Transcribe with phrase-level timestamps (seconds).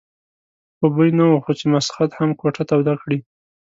[0.77, 3.19] په بوی نه وو خو چې مسخد هم کوټه توده کړي.